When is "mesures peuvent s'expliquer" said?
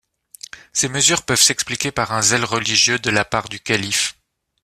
0.89-1.91